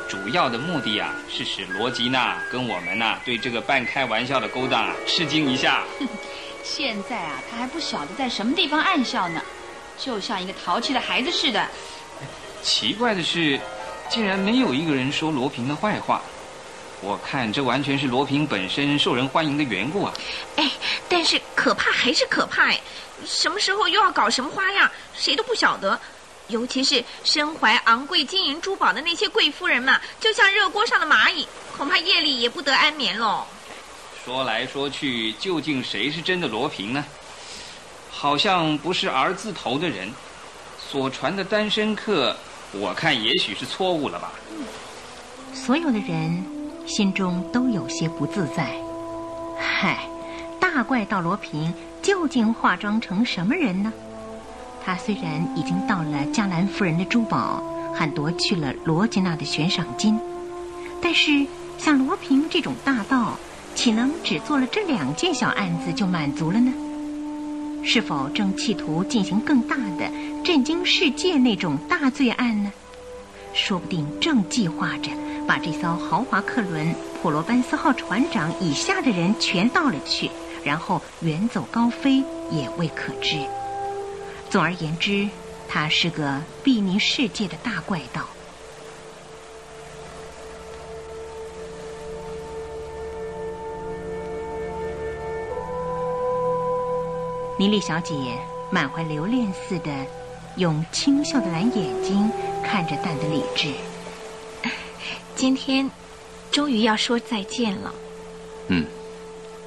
[0.10, 5.84] 主要的目的啊，是使罗吉娜跟我们呐对这个半开玩笑的勾当啊吃惊一下。
[6.64, 9.42] 现在啊，他还不晓得在什么地方暗笑呢，
[9.98, 11.68] 就像一个淘气的孩子似的。
[12.62, 13.60] 奇怪的是，
[14.10, 16.22] 竟然没有一个人说罗平的坏话。
[17.02, 20.14] 我看这完全是罗平本身受人欢迎的缘故啊。
[20.56, 20.72] 哎，
[21.08, 22.82] 但是可怕还是可怕哎，
[23.26, 26.00] 什么时候又要搞什么花样，谁都不晓得。
[26.48, 33.46] 尤其是身怀昂贵金银珠宝的那些贵夫人嘛，就像热锅上的蚂蚁，恐怕夜里也不得安眠喽。
[34.26, 37.06] 说来说去，究竟谁是真的罗平呢？
[38.10, 40.12] 好像不是儿字头的人，
[40.90, 42.34] 所传的单身客，
[42.72, 44.32] 我看也许是错误了吧。
[45.54, 46.46] 所有的人
[46.86, 48.74] 心中都有些不自在。
[49.60, 50.08] 嗨，
[50.62, 53.92] 大怪盗罗平究竟化妆成什么人呢？
[54.86, 57.62] 他虽然已经盗了加兰夫人的珠宝，
[57.94, 60.18] 还夺去了罗吉娜的悬赏金，
[61.02, 61.46] 但是
[61.78, 63.38] 像罗平这种大盗，
[63.76, 66.74] 岂能只做了这两件小案子就满足了呢？
[67.84, 70.10] 是否正企图进行更大的、
[70.44, 72.72] 震惊世界那种大罪案呢？
[73.54, 75.10] 说不定正计划着
[75.48, 80.30] 把这艘豪华客轮“普罗班斯号”船长以下的人全盗了去，
[80.64, 83.38] 然后远走高飞，也未可知。
[84.50, 85.28] 总而言之，
[85.68, 88.28] 他是个睥睨世界的大怪盗。
[97.60, 98.14] 妮丽小姐
[98.70, 99.90] 满怀留恋似的，
[100.58, 102.32] 用清秀的蓝眼睛
[102.64, 103.74] 看着蛋的理智。
[105.36, 105.90] 今天，
[106.52, 107.92] 终于要说再见了。
[108.68, 108.86] 嗯，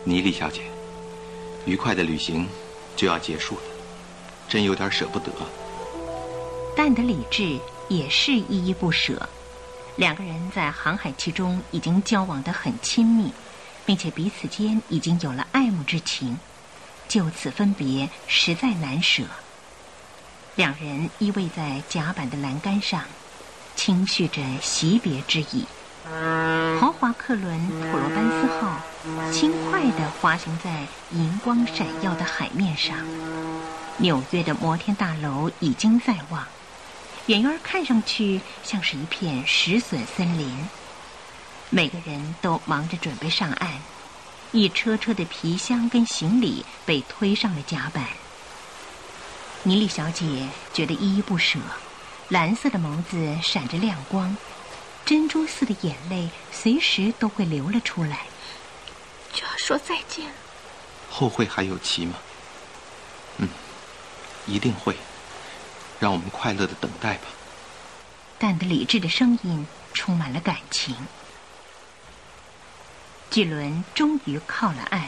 [0.04, 0.62] 妮丽小姐，
[1.66, 2.46] 愉快的旅行
[2.94, 3.62] 就要结束了。
[4.48, 5.32] 真有点舍不得。
[6.76, 9.28] 蛋的理智也是依依不舍。
[9.96, 13.32] 两个人在航海期中已经交往得很亲密，
[13.84, 16.38] 并且彼此间已经有了爱慕之情，
[17.10, 19.24] 就此分别实在难舍。
[20.54, 23.02] 两人依偎在甲板的栏杆上，
[23.74, 25.66] 轻叙着惜别之意。
[26.80, 28.80] 豪华客轮普罗班斯号
[29.32, 32.96] 轻快地滑行在银光闪耀的海面上，
[33.96, 36.46] 纽约的摩天大楼已经在望，
[37.26, 40.68] 远远看上去像是一片石笋森林。
[41.70, 43.70] 每个人都忙着准备上岸，
[44.52, 48.04] 一车车的皮箱跟行李被推上了甲板。
[49.62, 51.58] 妮丽小姐觉得依依不舍，
[52.28, 54.36] 蓝色的眸子闪着亮光。
[55.06, 58.26] 珍珠似的眼泪随时都会流了出来，
[59.32, 60.34] 就要说再见了。
[61.08, 62.14] 后会还有期吗？
[63.38, 63.48] 嗯，
[64.46, 64.96] 一定会。
[65.98, 67.28] 让我们快乐的等待吧。
[68.38, 70.96] 但的理智的声音充满了感情。
[73.30, 75.02] 巨轮终于靠了岸，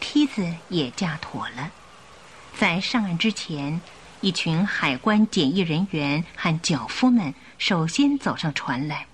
[0.00, 1.70] 梯子也架妥了。
[2.58, 3.80] 在上岸之前，
[4.20, 9.06] 一群海关检疫人员和脚夫们首先走上船来。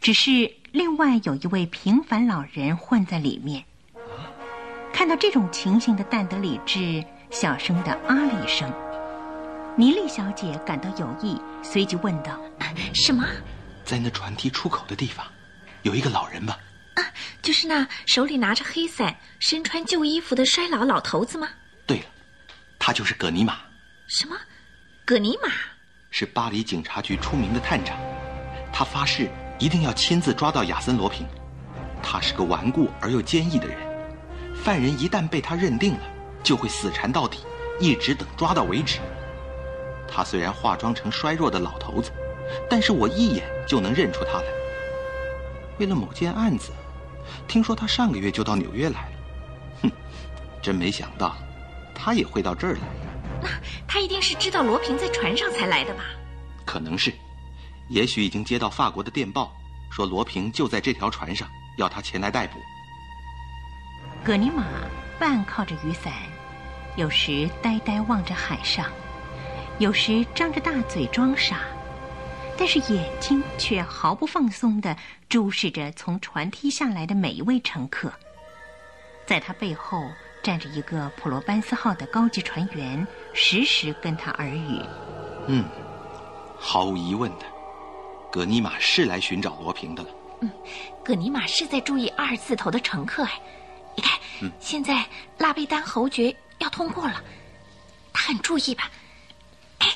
[0.00, 3.62] 只是另外有一位平凡老人混在里面。
[4.90, 8.72] 看到这种情形的但德里治小声的啊了一声。
[9.76, 12.38] 尼莉小姐感到有意，随即问道
[12.94, 13.26] ：“什么？
[13.84, 15.26] 在那船梯出口的地方，
[15.82, 16.56] 有一个老人吧？
[16.94, 17.02] 啊，
[17.42, 21.48] 就是那手里拿着黑伞、身穿旧衣服的衰老老头子吗？
[21.86, 22.04] 对了，
[22.78, 23.58] 他就是葛尼玛。
[24.08, 24.36] 什么？
[25.04, 25.50] 葛尼玛？
[26.10, 27.98] 是巴黎警察局出名的探长，
[28.72, 29.30] 他发誓。”
[29.60, 31.24] 一定要亲自抓到亚森·罗平，
[32.02, 33.78] 他是个顽固而又坚毅的人。
[34.52, 36.00] 犯人一旦被他认定了，
[36.42, 37.38] 就会死缠到底，
[37.78, 38.98] 一直等抓到为止。
[40.08, 42.10] 他虽然化妆成衰弱的老头子，
[42.68, 44.44] 但是我一眼就能认出他来。
[45.78, 46.72] 为了某件案子，
[47.48, 49.16] 听说他上个月就到纽约来了。
[49.82, 49.90] 哼，
[50.62, 51.36] 真没想到，
[51.94, 52.80] 他也会到这儿来。
[53.42, 53.48] 那
[53.86, 56.02] 他一定是知道罗平在船上才来的吧？
[56.64, 57.12] 可能是。
[57.88, 59.52] 也许已经接到法国的电报，
[59.90, 62.58] 说罗平就在这条船上，要他前来逮捕。
[64.24, 64.64] 葛尼玛
[65.18, 66.10] 半靠着雨伞，
[66.96, 68.86] 有时呆呆望着海上，
[69.78, 71.60] 有时张着大嘴装傻，
[72.56, 74.96] 但是眼睛却毫不放松地
[75.28, 78.12] 注视着从船梯下来的每一位乘客。
[79.26, 80.08] 在他背后
[80.42, 84.80] 站着一个普罗班斯号的高级船员，时时跟他耳语。
[85.46, 85.64] 嗯，
[86.58, 87.46] 毫无疑问的。
[88.30, 90.08] 葛尼玛是来寻找罗平的了。
[90.40, 90.50] 嗯，
[91.04, 93.40] 葛尼玛是在注意二字头的乘客哎。
[93.96, 94.18] 你看，
[94.58, 95.06] 现在
[95.38, 97.22] 拉贝丹侯爵要通过了，
[98.12, 98.90] 他很注意吧？
[99.78, 99.88] 哎，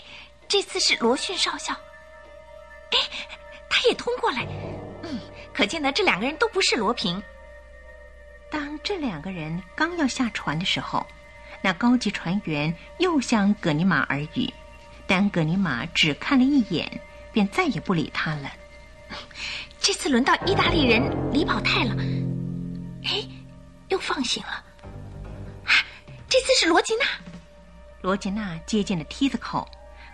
[0.46, 1.74] 这次是罗逊少校。
[2.90, 2.98] 哎，
[3.68, 4.38] 他也通过了。
[5.02, 5.18] 嗯，
[5.52, 7.22] 可见呢，这两个人都不是罗平。
[8.50, 11.06] 当这两个人刚要下船的时候，
[11.62, 14.52] 那高级船员又向葛尼玛耳语，
[15.06, 17.00] 但葛尼玛只看了一眼。
[17.30, 18.50] 便再也不理他了。
[19.78, 21.94] 这次轮到意大利人李宝泰了。
[23.04, 23.22] 哎，
[23.90, 24.64] 又放行了。
[25.64, 25.70] 啊，
[26.26, 27.04] 这次是罗吉娜。
[28.00, 29.68] 罗吉娜接近了梯子口，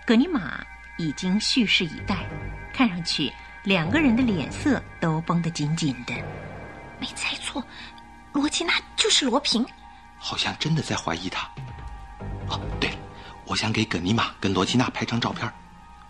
[0.04, 0.62] 葛尼玛
[0.98, 2.26] 已经蓄势以待。
[2.74, 3.32] 看上去
[3.62, 6.12] 两个人的脸色都绷得紧紧的。
[6.98, 7.64] 没猜错，
[8.32, 9.64] 罗吉娜就是罗平。
[10.18, 11.48] 好像真的在怀疑他。
[12.48, 12.96] 哦，对了，
[13.46, 15.50] 我想给葛尼玛跟罗吉娜拍张照片。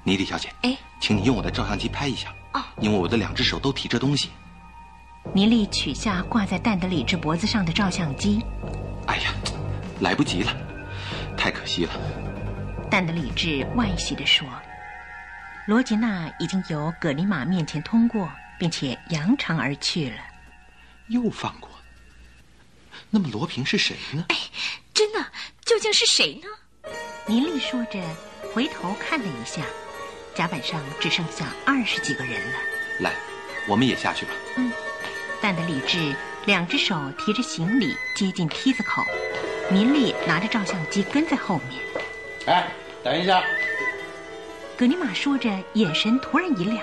[0.03, 4.31] 尼迪小姐，哎，请你用我的照相机拍一下哦，因为我的两只手都提着东西。
[5.33, 8.43] 尼莉取下挂在蛋德里治脖子上的照相机。
[9.07, 9.35] 哎呀，
[10.01, 10.53] 来不及了，
[11.37, 11.93] 太可惜了。
[12.91, 14.47] 蛋德里治惋惜地说
[15.67, 20.17] ：“罗吉娜已经由葛尼玛面前通过，并且扬长而去了。
[21.09, 21.71] 又放过？
[23.09, 24.27] 那么罗平是谁呢？
[24.29, 24.37] 哎，
[24.93, 25.25] 真的，
[25.65, 26.49] 究竟是谁呢？”
[27.27, 27.99] 妮丽说着，
[28.53, 29.63] 回头看了一下。
[30.35, 32.59] 甲板上只剩下二十几个人了。
[33.01, 33.13] 来，
[33.67, 34.33] 我们也下去吧。
[34.57, 34.71] 嗯，
[35.41, 39.03] 但的理智两只手提着行李接近梯子口，
[39.71, 41.83] 明丽拿着照相机跟在后面。
[42.47, 42.69] 哎，
[43.03, 43.43] 等一下！
[44.77, 46.79] 格尼玛说着，眼神突然一亮。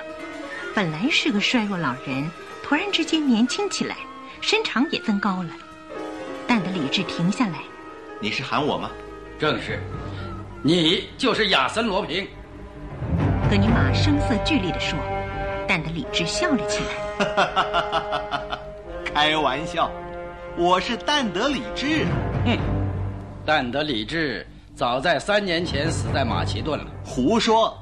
[0.73, 2.25] 本来是个衰弱老人，
[2.63, 3.97] 突然之间年轻起来，
[4.39, 5.49] 身长也增高了。
[6.47, 7.55] 但德理智停下来。
[8.21, 8.89] 你是喊我吗？
[9.37, 9.81] 正是，
[10.63, 12.25] 你就是亚森罗平。
[13.49, 14.97] 格尼玛声色俱厉地说，
[15.67, 18.59] 但德理智笑了起来。
[19.13, 19.91] 开玩笑，
[20.55, 22.05] 我是但德理智。
[22.45, 22.57] 哼，
[23.45, 26.85] 但德理智早在三年前死在马其顿了。
[27.03, 27.77] 胡说！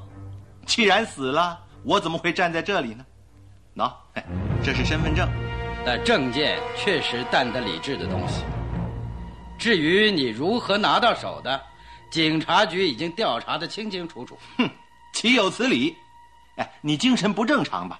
[0.70, 3.04] 既然死了，我怎么会站在这里呢？
[3.76, 3.92] 喏，
[4.64, 5.28] 这是身份证。
[5.84, 8.44] 但证件确实淡得理智的东西。
[9.58, 11.60] 至于你如何拿到手的，
[12.12, 14.38] 警察局已经调查的清清楚楚。
[14.58, 14.70] 哼。
[15.12, 15.96] 岂有此理！
[16.58, 18.00] 哎，你精神不正常吧？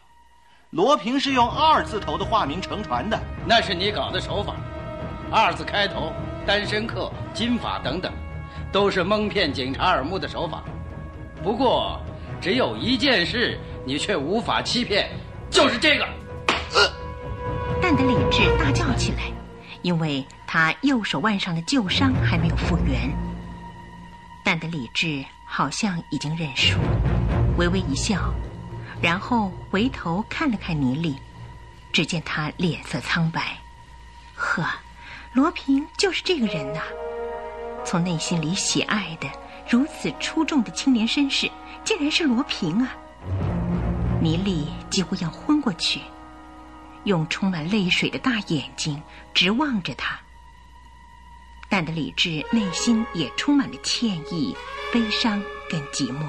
[0.70, 4.54] 罗平是用二字头的化名乘船的，那是你搞的手法。
[5.32, 6.14] 二字开头，
[6.46, 8.14] 单身客、金发等等，
[8.72, 10.64] 都是蒙骗警察耳目的手法。
[11.42, 12.00] 不过，
[12.42, 15.10] 只有一件事你却无法欺骗，
[15.50, 16.08] 就是这个。
[17.82, 19.24] 蛋的理智大叫起来，
[19.82, 23.10] 因为他右手腕上的旧伤还没有复原。
[24.44, 26.78] 蛋的理智好像已经认输，
[27.58, 28.34] 微微一笑，
[29.02, 31.16] 然后回头看了看尼利，
[31.92, 33.58] 只见他脸色苍白。
[34.36, 34.64] 呵，
[35.34, 36.82] 罗平就是这个人呐！
[37.86, 39.28] 从内心里喜爱的
[39.70, 41.50] 如此出众的青年绅士，
[41.84, 42.92] 竟然是罗平啊！
[44.20, 46.02] 尼利几乎要昏过去。
[47.06, 49.02] 用充满泪水的大眼睛
[49.34, 50.20] 直望着他，
[51.70, 54.54] 但的理智内心也充满了歉意、
[54.92, 56.26] 悲伤跟寂寞。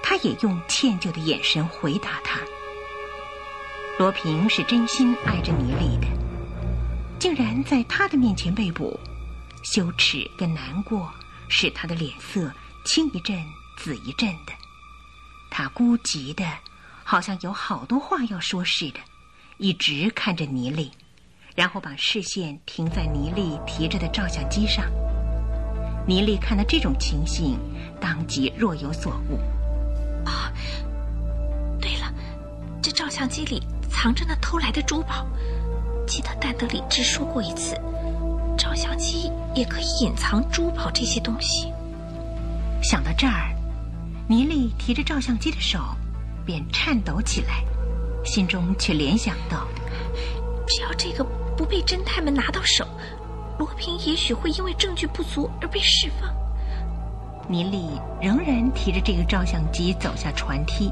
[0.00, 2.38] 他也用歉疚的眼神回答他
[3.98, 6.06] ：“罗平是真心爱着尼丽的，
[7.18, 8.98] 竟然在他的面前被捕，
[9.64, 11.10] 羞耻跟难过
[11.48, 12.52] 使他的脸色
[12.84, 13.36] 青一阵
[13.76, 14.52] 紫一阵的。
[15.50, 16.44] 他孤寂的，
[17.04, 19.00] 好像有好多话要说似的。”
[19.58, 20.92] 一直看着尼利，
[21.56, 24.84] 然后把视线停在尼利提着的照相机上。
[26.06, 27.58] 尼利看到这种情形，
[28.00, 29.36] 当即若有所悟。
[30.24, 30.52] 啊，
[31.80, 32.14] 对了，
[32.80, 35.26] 这照相机里藏着那偷来的珠宝。
[36.06, 37.74] 记得戴德里治说过一次，
[38.56, 39.27] 照相机
[39.58, 41.72] 也可以隐藏珠宝这些东西。
[42.82, 43.52] 想到这儿，
[44.28, 45.80] 尼利提着照相机的手
[46.46, 47.64] 便颤抖起来。
[48.24, 49.66] 心中却联想到，
[50.66, 51.24] 只要这个
[51.56, 52.86] 不被侦探们拿到手，
[53.58, 56.30] 罗平也许会因为证据不足而被释放。
[57.48, 60.90] 尼利仍然提着这个照相机走下船梯，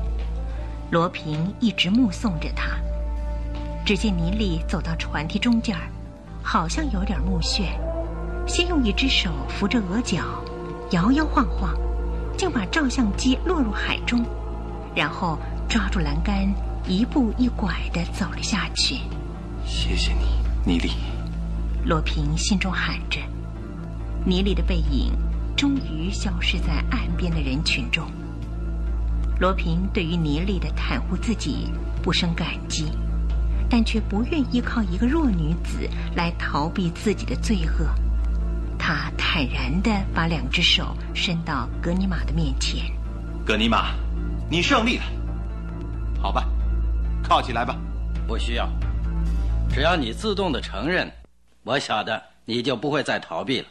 [0.90, 2.70] 罗平一直目送着他。
[3.84, 5.76] 只见尼利走到船梯中间
[6.42, 7.76] 好像有点目眩，
[8.46, 10.22] 先用一只手扶着额角，
[10.92, 11.74] 摇摇晃晃，
[12.36, 14.24] 竟把照相机落入海中，
[14.94, 15.38] 然后
[15.68, 16.48] 抓住栏杆。
[16.88, 19.00] 一步一拐的走了下去。
[19.64, 20.26] 谢谢你，
[20.64, 20.92] 尼利。
[21.84, 23.18] 罗平心中喊着。
[24.24, 25.12] 尼利的背影
[25.56, 28.08] 终于消失在岸边的人群中。
[29.40, 31.72] 罗平对于尼利的袒护自己
[32.04, 32.84] 不生感激，
[33.68, 37.88] 但却不愿依靠一个弱女子来逃避自己的罪恶。
[38.88, 42.88] 他坦然的把两只手伸到格尼玛的面前。
[43.44, 43.96] 格尼玛，
[44.48, 45.02] 你胜利了。
[46.22, 46.46] 好吧。
[47.20, 47.74] 靠起来吧，
[48.28, 48.68] 不需要，
[49.68, 51.12] 只要你自动的承认，
[51.64, 53.66] 我晓得你就不会再逃避了。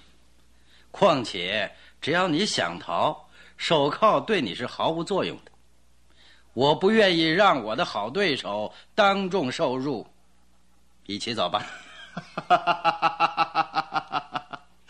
[0.92, 3.18] 况且，只要你想逃，
[3.56, 5.52] 手铐对你是毫无作用的。
[6.54, 10.06] 我不愿意让我的好对手当众受辱，
[11.06, 11.66] 一起走吧。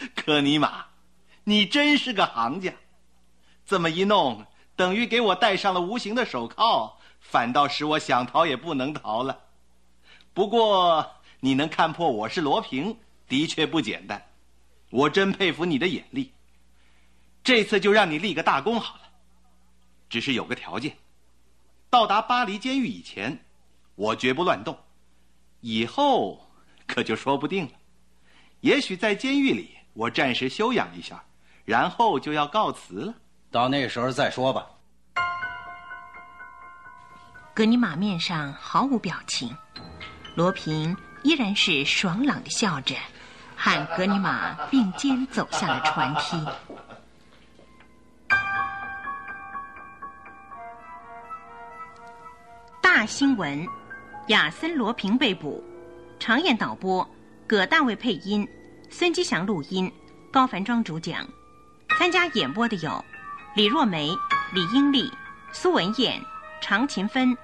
[0.16, 0.86] 可尼玛，
[1.44, 2.74] 你真是个行家，
[3.66, 4.46] 这么一弄，
[4.76, 7.00] 等于给我戴上了无形的手铐。
[7.20, 9.46] 反倒使我想逃也不能逃了。
[10.32, 12.96] 不过你能看破我是罗平，
[13.28, 14.24] 的确不简单。
[14.92, 16.32] 我真佩服你的眼力。
[17.44, 19.02] 这次就让你立个大功好了。
[20.08, 20.96] 只是有个条件：
[21.90, 23.44] 到达巴黎监狱以前，
[23.96, 24.78] 我绝不乱动。
[25.62, 26.48] 以后
[26.86, 27.72] 可就说不定了。
[28.60, 31.24] 也许在监狱里，我暂时休养一下，
[31.64, 33.14] 然后就要告辞了。
[33.50, 34.68] 到那时候再说吧。
[37.54, 39.56] 格尼玛面上毫无表情，
[40.36, 42.94] 罗平依然是爽朗的笑着，
[43.56, 46.46] 和格尼玛并肩走下了船梯。
[52.82, 53.66] 大新闻：
[54.28, 55.64] 亚森·罗平被捕。
[56.20, 57.10] 长演导播，
[57.48, 58.46] 葛大卫配音，
[58.90, 59.92] 孙吉祥录音，
[60.32, 61.28] 高凡庄主讲。
[61.98, 63.04] 参加演播的有
[63.56, 64.10] 李若梅、
[64.54, 65.12] 李英丽、
[65.52, 66.22] 苏文燕、
[66.62, 67.36] 常勤芬。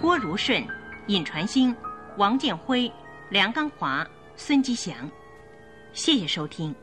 [0.00, 0.64] 郭如顺、
[1.08, 1.74] 尹传兴、
[2.16, 2.90] 王建辉、
[3.28, 4.94] 梁刚华、孙吉祥，
[5.92, 6.74] 谢谢收听。